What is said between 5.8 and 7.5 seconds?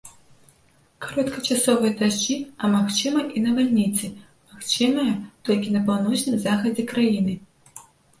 паўночным захадзе краіны.